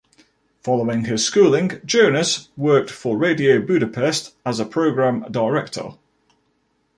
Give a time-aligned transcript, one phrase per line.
[0.63, 5.91] Following his schooling, Jonas worked for Radio Budapest as a program director.